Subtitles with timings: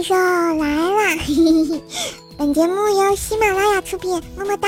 [0.00, 1.14] 怪兽来啦！
[2.38, 4.66] 本节目由喜马拉雅出品，么么哒。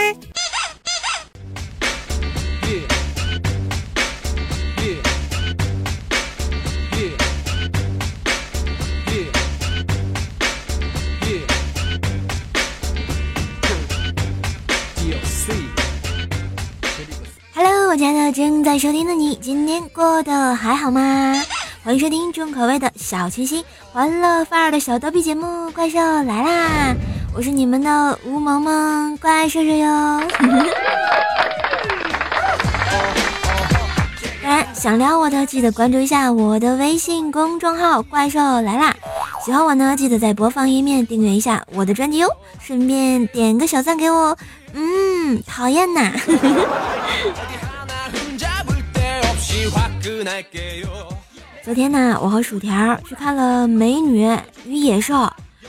[17.55, 21.43] Hello，我家的正在收听的你，今天过得还好吗？
[21.85, 26.95] 欢迎收听重口味的小清新、欢乐范儿的小逗比节目《怪兽来啦》，
[27.35, 30.23] 我是你们的吴萌萌怪兽兽哟。
[34.41, 38.95] 当然，想撩我的记得关注一下我的微信公众号“怪兽来啦”。
[39.45, 42.29] 喜欢我呢，记得在播放页面订阅一下我的专辑哟，
[42.61, 44.39] 顺便点个小赞给我。
[44.73, 46.13] 嗯，讨厌呐。
[51.65, 55.15] 昨天呢，我和薯条去看了《美女与野兽》，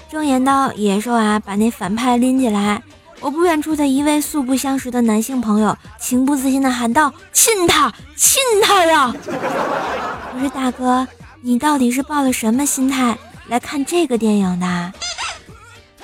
[0.09, 2.81] 正演到野兽啊把那反派拎起来，
[3.19, 9.13] 我不远处的一位素不相识的男性朋友情不自禁的喊道：“亲他，亲他呀！”
[10.33, 11.07] 我说：“大哥，
[11.41, 13.15] 你到底是抱了什么心态
[13.47, 14.93] 来看这个电影的？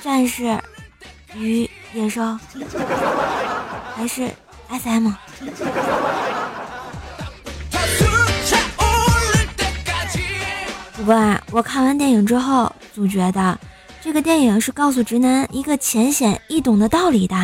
[0.02, 0.56] 战士
[1.36, 2.38] 与野兽，
[3.96, 4.30] 还是
[4.70, 5.12] SM？”
[11.00, 13.58] 不过啊，我看完电影之后，总觉得
[14.02, 17.36] 这个电影是告诉直男一个浅显易懂的道理的：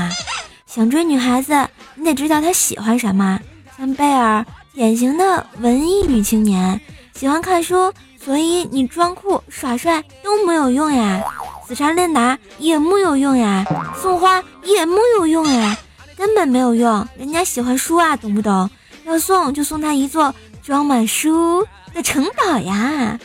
[0.68, 3.40] 想追女孩子，你得知道她喜欢什么。
[3.78, 6.80] 像贝尔，典型的文艺女青年，
[7.14, 11.24] 喜欢看书，所以你装酷耍帅都没有用呀。
[11.66, 13.66] 死缠烂打也木有用呀，
[14.02, 15.78] 送花也木有用呀，
[16.18, 17.08] 根本没有用。
[17.18, 18.70] 人家喜欢书啊，懂不懂？
[19.06, 23.18] 要送就送他一座装满书的城堡呀。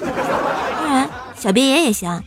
[0.00, 2.22] 当然，小别野也行。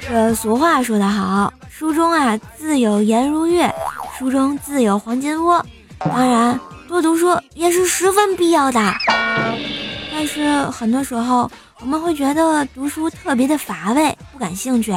[0.00, 3.72] 这俗话说得好，书中啊自有颜如月，
[4.18, 5.64] 书中自有黄金窝。
[5.98, 6.58] 当然，
[6.88, 8.80] 多读书也是十分必要的。
[10.12, 14.94] 但是很多时候，我们会觉得读书特别的乏味，不感兴趣。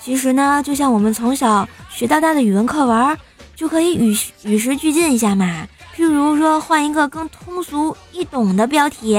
[0.00, 3.18] 其实呢，就像我们从小学到大的语文课文，
[3.54, 5.66] 就可以与与时俱进一下嘛。
[5.98, 9.18] 譬如说，换一个更通俗易懂的标题：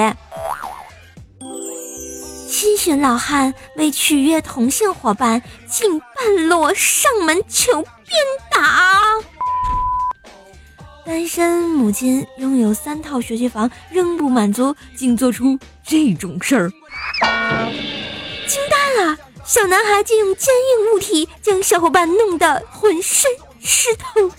[2.49, 7.91] 七旬老汉为取悦同性伙伴，竟半裸上门求鞭
[8.49, 8.61] 打；
[11.05, 16.69] 单身母亲拥有三套学区房仍不满足，竟做出这种事儿。
[18.47, 19.17] 惊呆了！
[19.43, 23.29] 小男孩竟用坚硬物体将小伙伴弄得浑身
[23.59, 24.31] 湿透。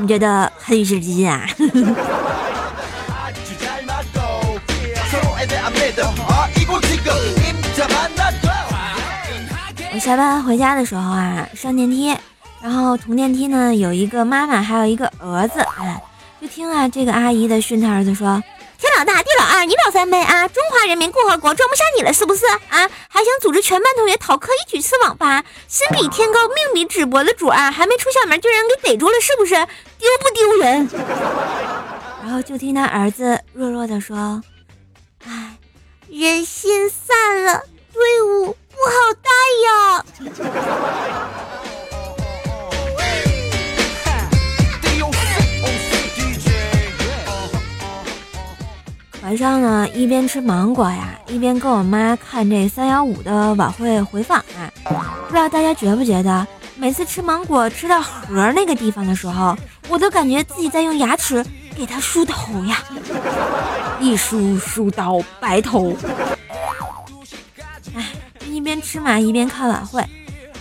[0.00, 1.48] 你觉得很与时俱进啊？
[9.92, 12.16] 我下班回家的时候啊，上电梯，
[12.62, 16.00] 然后同电梯呢有一个妈妈，还有一个儿子，哎，
[16.40, 18.40] 就听啊这个阿姨的训他儿子说
[18.78, 20.46] ：“天老大，地老二，你老三呗啊！
[20.46, 22.88] 中华人民共和国装不下你了是不是啊？
[23.08, 25.42] 还想组织全班同学逃课一起去网吧？
[25.66, 29.56] 心比天高，命比纸薄的主啊，还没出校门就让人给逮住了是不是？
[29.98, 30.88] 丢不丢人？”
[32.24, 34.42] 然后就听他儿子弱弱的说
[35.26, 35.56] ：“哎，
[36.08, 39.28] 人心散了，队伍。”不好带
[39.66, 40.04] 呀！
[49.20, 54.70] 晚上呢，一边吃芒果呀，一边跟我妈看这三幺五的晚会回放啊。
[55.26, 59.56] 不知道大家觉不觉得，每次吃芒果吃到核那个地方的时候，
[59.88, 61.44] 我都感觉自己在用牙齿
[61.76, 62.82] 给它梳头呀，
[64.00, 65.96] 一梳梳到白头。
[67.94, 68.12] 哎
[68.50, 70.04] 一边吃嘛，一边看晚会。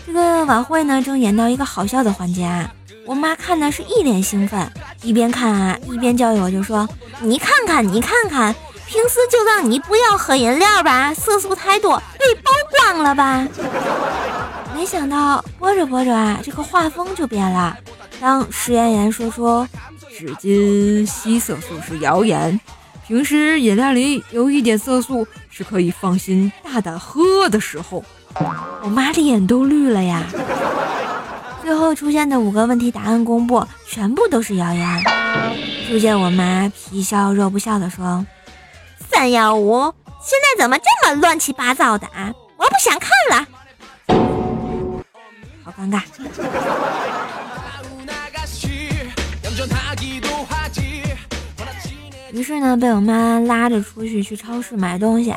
[0.06, 2.72] 这个晚会呢，正演到一个好笑的环节啊。
[3.06, 4.70] 我妈看的是一脸兴奋，
[5.02, 6.88] 一边看啊，一边教育我，就说
[7.22, 8.54] ：“你看看，你看看，
[8.86, 13.48] 平时就让你不要喝饮料吧，色素太多，被曝光了吧？”
[14.76, 17.78] 没想到播着播着啊，这个画风就变了。
[18.20, 19.68] 当石妍妍说出
[20.18, 22.60] “纸巾吸色素是谣言”。
[23.08, 28.04] 平时饮料里有一点色素是可以放心大胆喝的时候，
[28.84, 30.24] 我妈脸都绿了呀。
[31.62, 35.04] 最后出现的五个问题答案公布，全部都是谣言。
[35.90, 38.26] 就见我妈皮笑肉不笑的说
[39.10, 42.34] ：“三幺五，现在怎么这么乱七八糟的啊？
[42.58, 43.48] 我不想看了。”
[45.64, 46.02] 好尴尬。
[52.34, 55.34] 于是呢，被我妈拉着出去去超市买东西。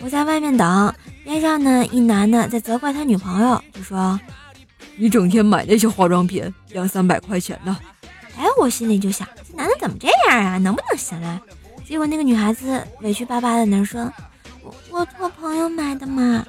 [0.00, 4.18] 我在外面等，边上呢一男的在责怪他女朋友，就说
[4.96, 7.76] ：“你整天买那些化妆品，两三百块钱呢。”
[8.38, 10.56] 哎，我心里就想，这男的怎么这样啊？
[10.58, 11.40] 能不能行啊？
[11.86, 14.10] 结果那个女孩子委屈巴巴的那说
[14.62, 16.44] ：“我我托朋友买的嘛。”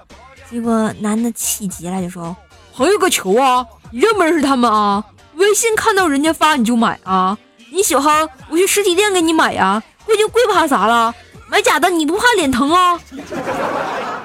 [0.49, 2.35] 结果男的气急了，就说
[2.73, 3.65] ：“朋友个球啊！
[3.91, 5.03] 你认不认识他们啊？
[5.35, 7.37] 微信看到人家发你就买啊？
[7.71, 9.81] 你喜欢我去实体店给你买呀？
[10.05, 11.13] 贵就贵怕啥了？
[11.49, 12.99] 买假的你不怕脸疼啊？”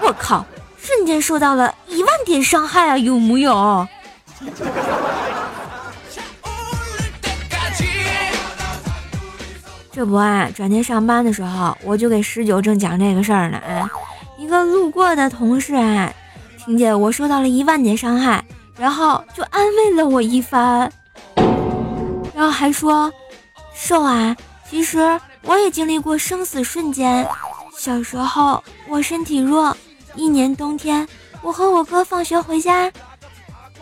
[0.02, 0.44] 我靠！
[0.78, 2.98] 瞬间受到了一万点伤害啊！
[2.98, 3.86] 有木有？
[9.92, 13.58] 这不啊，转天上班的时候，我就给十九正讲这个事儿呢。
[13.58, 13.90] 啊，
[14.38, 16.12] 一个路过的同事啊，
[16.64, 18.42] 听见我受到了一万点伤害，
[18.78, 20.90] 然后就安慰了我一番，
[22.40, 23.12] 然后还说
[23.76, 24.34] ：“瘦啊，
[24.66, 27.28] 其实我也经历过生死瞬间。
[27.76, 29.76] 小时候我身体弱，
[30.14, 31.06] 一年冬天，
[31.42, 32.90] 我和我哥放学回家，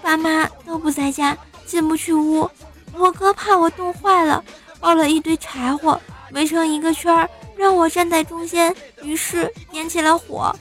[0.02, 2.50] 爸妈都不在家，进不去屋，
[2.94, 4.42] 我哥怕我冻坏了。”
[4.80, 6.00] 抱了一堆柴火，
[6.32, 10.52] 围成一个圈儿，让我站在中间，于是点起了火。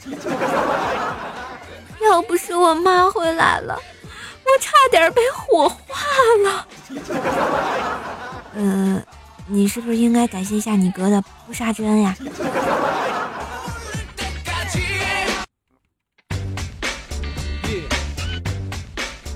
[2.04, 3.82] 要不是我妈回来了，
[4.48, 5.78] 我差点被火化
[6.46, 6.68] 了。
[8.56, 9.02] 呃，
[9.46, 12.16] 你是不是应该感谢一下你哥的不杀之恩呀？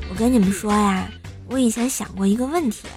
[0.09, 1.07] 我跟你们说呀，
[1.49, 2.87] 我以前想过一个问题。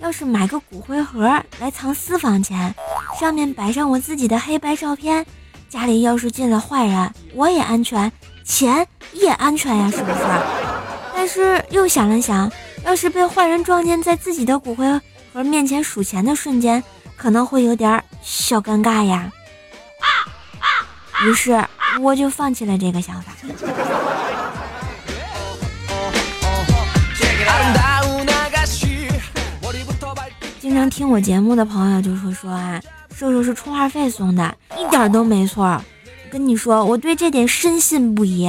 [0.00, 1.22] 要是买个骨灰盒
[1.60, 2.74] 来藏私房钱，
[3.18, 5.24] 上面摆上我自己的黑白照片，
[5.70, 8.12] 家里要是进了坏人，我也安全，
[8.44, 10.73] 钱也安全呀，是不是？
[11.26, 12.52] 但是又想了想，
[12.84, 14.86] 要是被坏人撞见在自己的骨灰
[15.32, 16.84] 盒面前数钱的瞬间，
[17.16, 19.32] 可能会有点小尴尬呀。
[21.24, 21.64] 于是
[22.02, 23.32] 我就放弃了这个想法。
[30.60, 32.78] 经常听我节目的朋友就会说啊，
[33.16, 35.82] 瘦瘦是充话费送的，一点都没错。
[36.30, 38.46] 跟你说，我对这点深信不疑。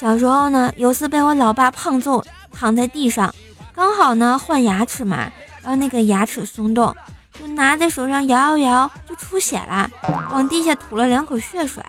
[0.00, 3.34] 小时候呢，有次被我老爸胖揍，躺在地上，
[3.74, 5.30] 刚好呢换牙齿嘛，
[5.60, 6.96] 然后那个牙齿松动，
[7.38, 9.90] 就拿在手上摇摇摇，就出血了，
[10.30, 11.84] 往地下吐了两口血水。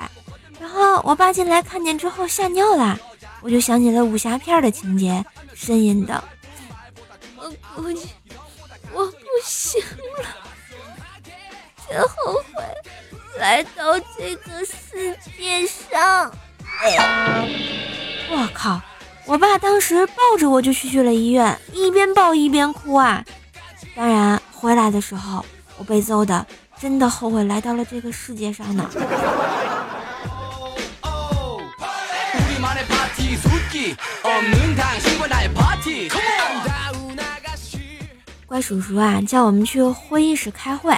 [0.60, 3.00] 然后我爸进来看见之后吓尿了，
[3.40, 5.24] 我就想起了武侠片的情节，
[5.56, 6.22] 呻吟道，
[7.38, 8.10] 我估计。
[8.94, 9.82] 我不行
[10.22, 10.28] 了，
[11.88, 12.62] 真后悔
[13.40, 16.30] 来到这个世界上。
[18.32, 18.82] 我靠！
[19.26, 23.24] 我爸当时抱着我就去去了医院，一边抱一边哭啊。
[23.96, 25.46] 当然，回来的时候
[25.78, 26.46] 我被揍的，
[26.80, 28.90] 真的后悔来到了这个世界上呢。
[38.48, 40.94] 怪叔叔啊，叫我们去会议室开会。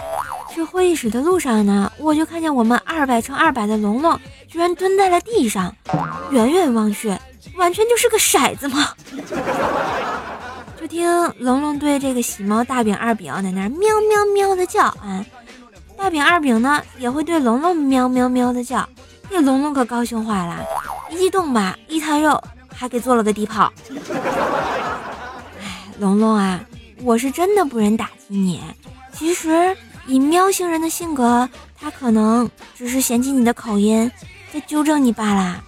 [0.54, 5.76] 去会议室的路上呢，我就看见我们二百乘二百的龙龙居然蹲在了地上，
[6.32, 7.18] 远远望去，
[7.56, 8.90] 完全就是个骰子嘛。
[10.80, 11.08] 就听
[11.40, 15.26] 龙龙对这个喜猫大饼二饼在那喵喵喵的叫啊，
[15.98, 18.88] 大饼二饼呢也会对龙龙喵喵喵的叫，
[19.30, 20.64] 这龙龙可高兴坏了，
[21.10, 22.42] 一激动吧，一摊肉
[22.74, 23.72] 还给做了个地炮。
[25.62, 26.60] 哎，龙龙啊。
[27.02, 28.62] 我是真的不忍打击你，
[29.12, 29.76] 其实
[30.06, 34.12] 以喵星人的性格，他可能只是嫌弃你的口音，
[34.54, 35.64] 在纠正你罢了。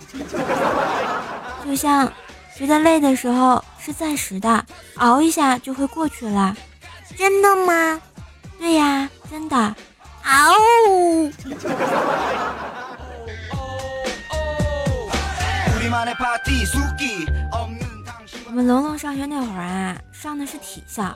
[1.65, 2.11] 就像
[2.57, 4.65] 觉得累的时候是暂时的，
[4.95, 6.55] 熬一下就会过去了。
[7.17, 8.01] 真的吗？
[8.59, 9.75] 对呀，真的。
[10.23, 10.53] 嗷！
[18.47, 21.15] 我们龙龙上学那会儿啊，上的是体校。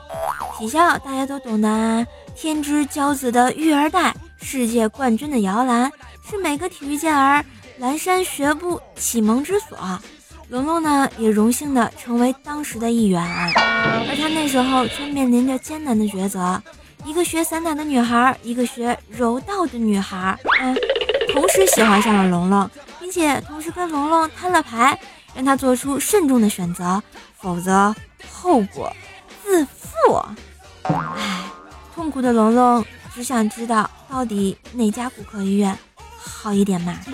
[0.58, 2.06] 体校大家都懂的啊，
[2.40, 5.92] 天之骄子的育儿袋，世界冠军的摇篮，
[6.26, 7.44] 是每个体育健儿
[7.76, 9.76] 蓝山学步启蒙之所。
[10.48, 13.22] 龙龙呢，也荣幸的成为当时的一员，
[13.54, 16.62] 而他那时候却面临着艰难的抉择：
[17.04, 20.74] 一个学散打的女孩，一个学柔道的女孩，嗯，
[21.34, 24.98] 同时喜欢上了龙龙，并且同时跟龙龙摊了牌。
[25.34, 27.00] 让他做出慎重的选择，
[27.38, 27.94] 否则
[28.32, 28.90] 后果
[29.44, 30.20] 自负。
[30.82, 31.39] 唉，
[31.94, 35.76] 痛苦的龙龙只想知道到底哪家骨科医院
[36.18, 36.96] 好一点嘛？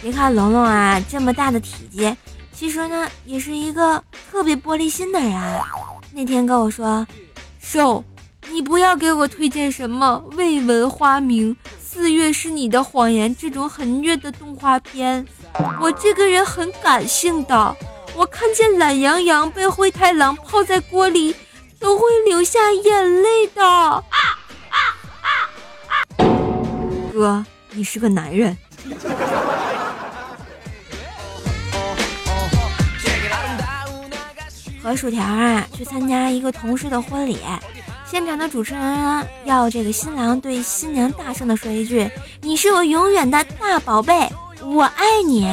[0.00, 2.16] 别看龙龙啊这么大的体积，
[2.52, 5.60] 其实呢也是一个特别玻璃心的人。
[6.12, 7.06] 那天跟我说
[7.60, 8.04] ：“瘦，
[8.50, 15.26] 你不要给我推荐什么《未闻花名》《四月是你的谎言》这种很虐的动画片。
[15.80, 17.76] 我这个人很感性的，
[18.14, 21.34] 我看见懒羊羊被灰太狼泡在锅里，
[21.78, 24.04] 都会流下眼泪的。
[27.12, 28.56] 哥，你是个男人。
[34.82, 37.38] 和薯条啊去参加一个同事的婚礼，
[38.10, 44.30] 现场的主持人要这个新郎对新娘大声的说一句：“你是我永远的大宝贝，
[44.62, 45.46] 我爱你。”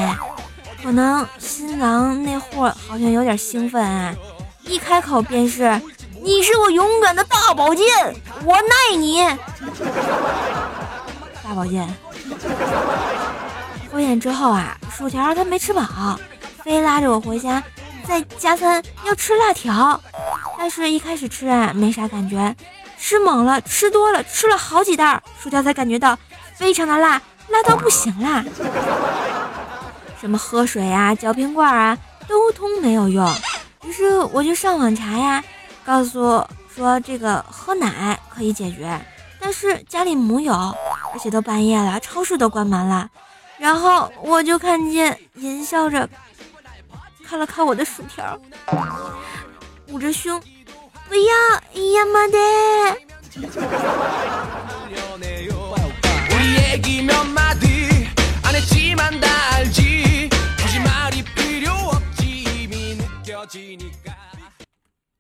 [0.82, 4.16] 可能新郎那货好像有点兴奋啊，
[4.64, 5.82] 一开口便是
[6.26, 7.86] ：“你是我永远的大宝剑，
[8.44, 9.24] 我爱你。”
[11.44, 11.88] 大宝剑。
[13.92, 16.20] 婚宴之后啊，薯条他没吃饱，
[16.64, 17.64] 非拉着我回家。
[18.08, 20.02] 再加餐要吃辣条，
[20.58, 22.56] 但是一开始吃啊没啥感觉，
[22.98, 26.18] 吃猛了吃多了吃了好几袋薯条才感觉到
[26.56, 28.44] 非常的辣，辣到不行啦。
[30.20, 31.96] 什么喝水啊嚼瓶罐啊
[32.28, 33.32] 都通没有用，
[33.84, 35.44] 于是我就上网查呀，
[35.86, 39.00] 告诉说这个喝奶可以解决，
[39.40, 43.08] 但是家里木有，而且都半夜了，超市都关门了，
[43.60, 46.10] 然后我就看见淫笑着。
[47.28, 48.40] 看了看我的薯条，
[49.88, 50.40] 捂着胸，
[51.08, 52.38] 不要呀妈的！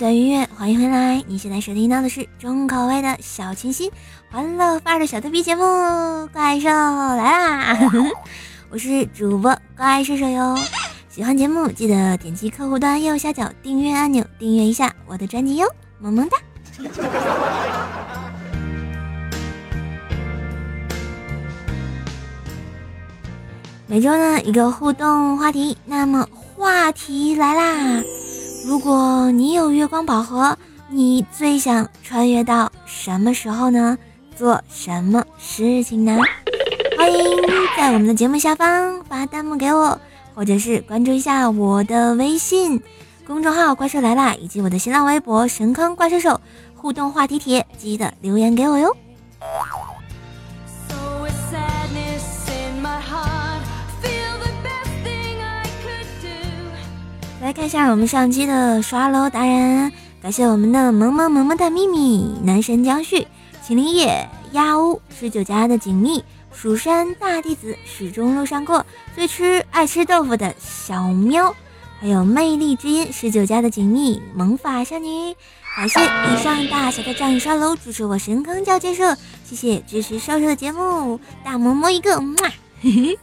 [0.00, 1.22] 段音乐，欢迎回来！
[1.26, 3.92] 你现在收听到的是重口味的小清新、
[4.30, 5.62] 欢乐范儿的小逗逼节目
[6.28, 7.74] 《怪兽来啦》，
[8.72, 10.56] 我是主播怪兽兽哟。
[11.10, 16.38] 喜欢节目记得点击客户端右下角订阅按钮，订阅一下我的专辑哟，萌萌哒！
[23.86, 28.02] 每周呢一个互动话题，那么话题来啦！
[28.70, 30.56] 如果你有月光宝盒，
[30.88, 33.98] 你最想穿越到什么时候呢？
[34.36, 36.16] 做什么事情呢？
[36.96, 37.18] 欢迎
[37.76, 40.00] 在我们的节目下方发弹幕给我，
[40.36, 42.80] 或者是关注一下我的微信
[43.26, 46.40] 公众号“怪兽来啦”，以及我的新浪微博“神坑怪兽手”
[46.76, 48.96] 互动话题帖，记得留言给我哟。
[57.40, 59.90] 来看一下我们上期的刷楼达人，
[60.22, 63.26] 感谢我们的萌萌萌萌的秘密男神江旭、
[63.66, 71.54] 秦林叶、鸭屋十九家的锦觅、蜀山大弟子始终路上过、最吃爱吃豆腐的小喵，
[71.98, 75.34] 还有魅力之音十九家的锦觅、萌法少女，
[75.74, 79.16] 感谢以上大小的仗义刷楼支持我神坑教建设，
[79.46, 82.36] 谢谢支持瘦瘦的节目，大萌萌一个，么，
[82.82, 83.18] 嘿嘿。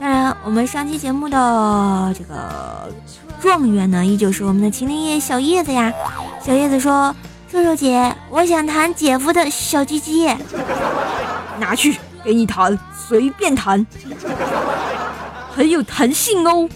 [0.00, 2.88] 当然，我们上期节目的这个
[3.40, 5.92] 状元呢，依旧是我们的麒麟叶小叶子呀。
[6.40, 7.12] 小叶子说
[7.50, 10.28] ：“瘦瘦姐，我想弹姐夫的小鸡鸡，
[11.58, 12.78] 拿去给你弹，
[13.08, 13.84] 随便弹，
[15.50, 16.68] 很有弹性哦。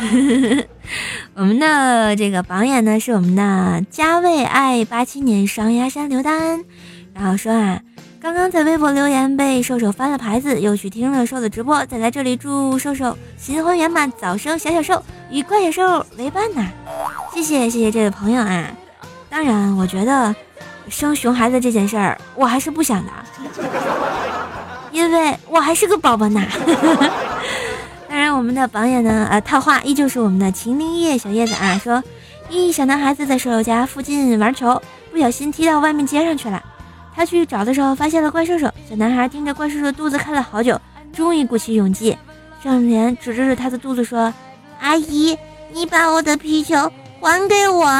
[1.36, 6.64] ”我们的这个榜眼呢，是我们的加味爱八七年双鸭山刘丹，
[7.12, 7.80] 然后说啊。
[8.26, 16.66] 刚刚在微博留言被瘦瘦翻了牌子，又去听了瘦的直播，再来这里祝瘦瘦新婚圆满，早生小小瘦，与怪小兽为伴呐！
[17.32, 18.66] 谢谢谢谢这位朋友啊！
[19.30, 20.34] 当然，我觉得
[20.88, 23.12] 生熊孩子这件事儿，我还是不想的，
[24.90, 26.42] 因为我还是个宝宝呢。
[28.10, 32.02] 当然，我们的榜眼呢，呃，套话依旧是我们的秦林叶小叶子啊，说
[32.50, 36.60] 一小男孩子在瘦瘦家附近玩球，不小心踢到外面街上去了。
[37.16, 40.78] 他去找的时候，发现了怪兽兽小男孩盯着怪兽兽的肚子看了好久，
[41.14, 42.16] 终于鼓起勇气，
[42.62, 44.32] 上前指着他的肚子说
[44.78, 45.34] ：“阿姨，
[45.72, 47.86] 你把我的皮球还给我。”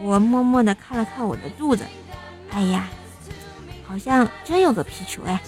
[0.00, 1.84] 我默默地看了看我的肚子，
[2.52, 2.88] 哎呀，
[3.84, 5.40] 好像真有个皮球哎。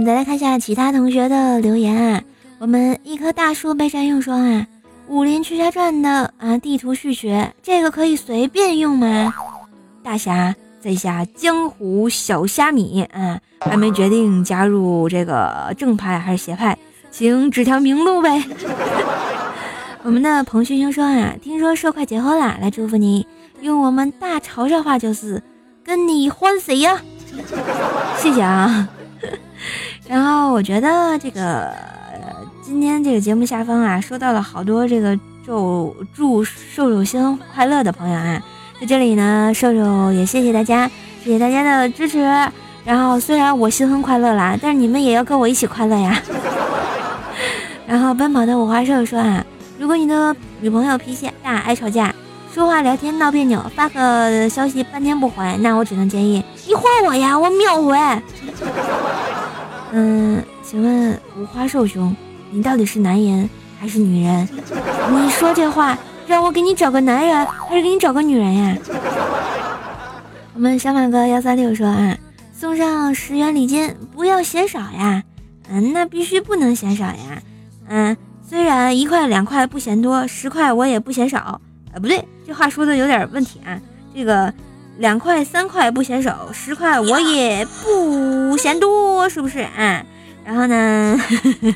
[0.00, 2.22] 我们再来看一下其他同学的留言啊。
[2.58, 4.40] 我们一棵大树被占用说啊，
[5.08, 9.34] 《武林群侠传》的啊地图续学，这个可以随便用吗？
[10.02, 16.78] 大侠在下江湖小虾米啊，还没决定加入这个正派还是邪派，
[17.10, 18.42] 请指条明路呗。
[20.02, 23.26] 我们的彭勋兄说啊，听说寿快结婚了，来祝福你。
[23.60, 25.42] 用我们大潮汕话就是
[25.84, 27.02] 跟你欢谁呀？
[28.16, 28.88] 谢谢啊。
[30.10, 31.72] 然后我觉得这个
[32.64, 38.42] 今天这个节目下方啊，收到了好多这个祝祝瘦瘦星快乐的朋友啊。
[38.80, 40.90] 在这里呢，瘦瘦也谢谢大家，
[41.22, 42.18] 谢谢大家的支持。
[42.84, 46.20] 然后虽然我新婚快乐啦，但是你们也要跟我一起快乐呀。
[47.86, 49.44] 然后奔跑的五花兽说啊，
[49.78, 52.12] 如果你的女朋友脾气大，爱吵架，
[52.52, 57.96] 说话聊天闹别扭，发个消息半天不回，那我只能建议你换我呀，我秒回。
[59.92, 62.14] 嗯，请问五花兽兄，
[62.50, 64.48] 你到底是男人还是女人？
[65.10, 65.98] 你说这话。
[66.26, 68.76] 让我给你找个男人，还是给你找个女人呀？
[70.54, 72.16] 我们小马哥幺三六说啊，
[72.52, 75.24] 送上十元礼金，不要嫌少呀。
[75.68, 77.42] 嗯，那必须不能嫌少呀。
[77.88, 78.16] 嗯，
[78.48, 81.38] 虽然一块两块不嫌多，十块我也不嫌少。
[81.40, 81.60] 啊，
[81.94, 83.76] 不对，这话说的有点问题啊。
[84.14, 84.54] 这个
[85.00, 90.04] 两块三块不嫌少，十块我也不嫌多，是不是啊？
[90.44, 91.18] 然后呢，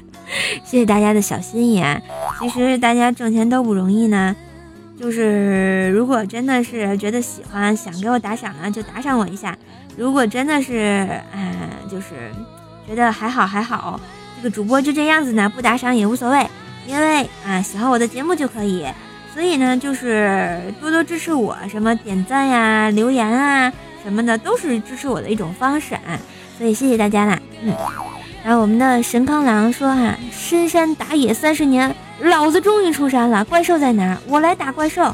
[0.63, 1.99] 谢谢大家的小心意啊。
[2.39, 4.37] 其实大家挣钱都不容易呢。
[5.01, 9.57] 就是如果真的是觉得喜欢，想给我打赏呢，就打赏我一下。
[9.97, 11.51] 如果真的是，嗯，
[11.91, 12.31] 就是
[12.87, 13.99] 觉得还好还好，
[14.37, 16.47] 这个主播就这样子呢，不打赏也无所谓，
[16.87, 18.87] 因为啊，喜欢我的节目就可以。
[19.35, 23.73] 所以呢，就是多多支持我，什么点赞呀、留言啊
[24.05, 26.17] 什么的，都是支持我的一种方式啊。
[26.57, 27.75] 所以谢谢大家啦，嗯。
[28.45, 31.95] 然后我们的神康狼说哈，深山打野三十年。
[32.21, 34.17] 老子终于出山了，怪兽在哪？
[34.29, 35.13] 我来打怪兽。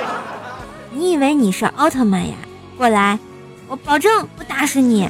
[0.92, 2.34] 你以为你是奥特曼呀？
[2.78, 3.18] 过来，
[3.68, 5.06] 我保证不打死你。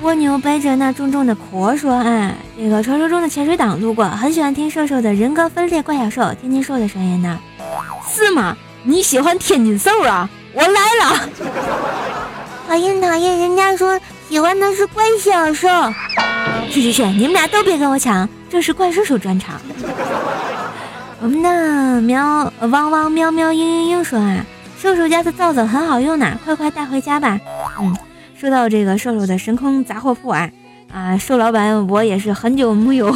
[0.00, 7.38] 蜗牛背着那重重的壳说：“啊，这个传说中的潜水党路过，很喜欢听瘦瘦的人格分裂怪小兽天津兽的声音呢。
[8.08, 8.56] 是吗？
[8.84, 10.28] 你喜欢天津兽啊？
[10.54, 10.68] 我来
[11.02, 11.28] 了。
[12.68, 15.68] 讨厌讨厌，人家说喜欢的是怪小兽。
[16.70, 19.60] 去去去，你们俩都别跟我抢。”这是怪兽兽专场。
[21.20, 24.46] 我们的喵汪汪喵喵嘤嘤嘤说啊，
[24.80, 27.38] 兽兽家的皂皂很好用呢，快快带回家吧。
[27.80, 27.94] 嗯，
[28.38, 30.48] 说到这个兽兽的神空杂货铺啊，
[30.92, 33.12] 啊，兽老板我也是很久没有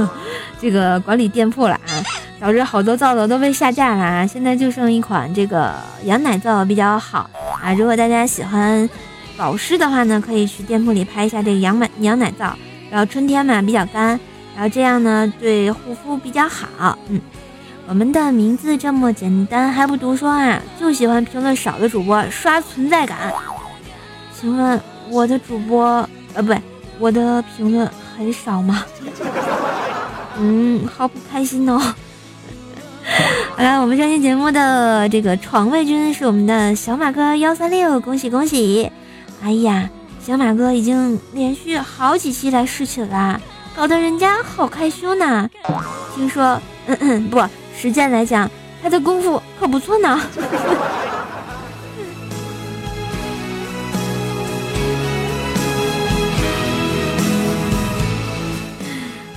[0.60, 2.04] 这个管理店铺了啊，
[2.38, 5.72] 导致好多皂皂都被下架了啊，现在就剩一款这个
[6.04, 7.30] 羊奶皂比较好
[7.62, 7.72] 啊。
[7.72, 8.86] 如果大家喜欢
[9.34, 12.54] 保湿的话呢，可以去店铺里拍一下这个羊奶羊奶皂，
[12.90, 14.20] 然后春天嘛比较干。
[14.54, 16.98] 然后这样呢，对护肤比较好。
[17.08, 17.18] 嗯，
[17.86, 20.60] 我们的名字这么简单还不读说啊？
[20.78, 23.32] 就喜欢评论少的主播刷存在感。
[24.38, 26.54] 请问我的主播呃，不，
[26.98, 28.84] 我的评论很少吗？
[30.38, 31.78] 嗯，好不开心哦。
[33.56, 38.90] 好了，我们这期节目的这个床位军是我们的小马哥幺三六，恭喜恭喜！
[39.42, 39.88] 哎呀，
[40.22, 43.40] 小马哥已经连续好几期来试寝了。
[43.74, 45.48] 搞得人家好害羞呢。
[46.14, 47.42] 听说，嗯嗯，不，
[47.78, 48.50] 实践来讲，
[48.82, 50.20] 他的功夫可不错呢。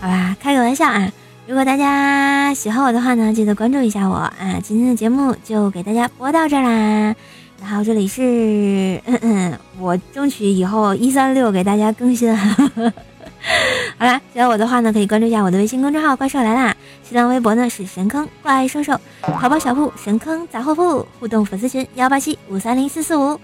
[0.01, 1.12] 好吧，开个玩笑啊！
[1.45, 4.57] 如果大家喜欢我的话呢，记得关注一下我啊！
[4.63, 7.13] 今天的节目就给大家播到这儿啦。
[7.62, 12.33] 然后这里是，嗯嗯，我争取以后一三六给大家更新。
[12.38, 23.38] 好啦，喜欢我的话呢，可以关注一下我的微信公众号“怪兽来啦”，新浪微博呢是神坑怪兽兽，淘宝小铺神坑杂货铺，互动粉丝群幺八七五三零四四五。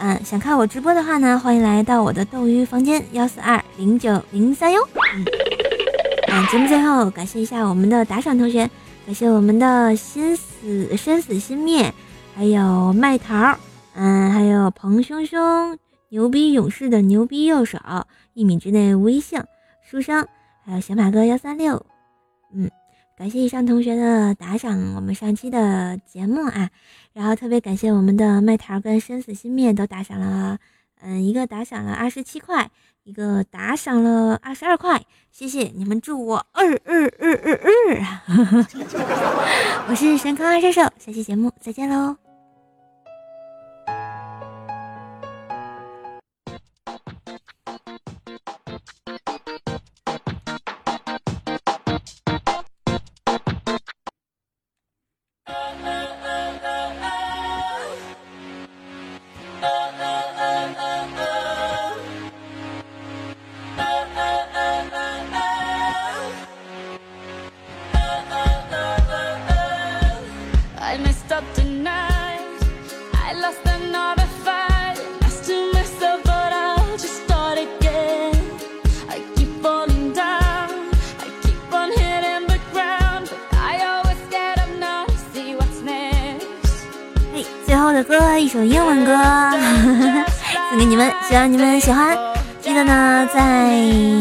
[0.00, 4.80] 嗯，想看我直播的话呢，欢迎来到我的斗鱼房间幺四二零九零三哟。
[4.94, 5.24] 嗯，
[6.50, 8.70] 节目最后感谢一下我们的打赏同学，
[9.04, 11.92] 感谢我们的心死生死心灭，
[12.34, 13.58] 还有麦桃，
[13.94, 15.78] 嗯，还有彭兄兄。
[16.10, 17.78] 牛逼勇士的牛逼右手，
[18.32, 19.42] 一米之内无一幸，
[19.82, 20.26] 书生，
[20.64, 21.84] 还有小马哥幺三六，
[22.54, 22.70] 嗯，
[23.16, 26.70] 感谢以上同学的打赏，我们上期的节目啊，
[27.12, 30.58] 然后特别感谢我们的麦桃跟生死心灭都打赏了，
[31.02, 32.70] 嗯，一个打赏了二十七块，
[33.04, 38.66] 一个打赏了二十二块，谢谢你们，祝我二二二二二！
[39.88, 42.27] 我是神坑二射手，下期节目再见喽。
[91.48, 92.16] 你们喜欢。
[92.60, 93.70] 记得呢，在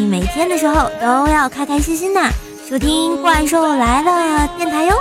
[0.10, 2.22] 每天的时候都要开开心心的
[2.70, 4.96] 收听《怪兽来了》电台哟。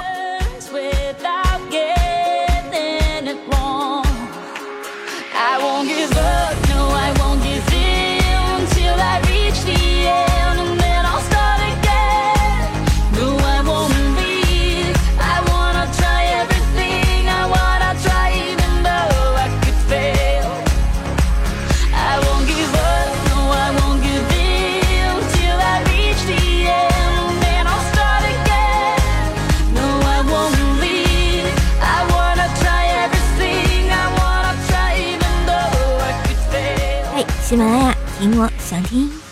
[38.76, 39.25] 想听。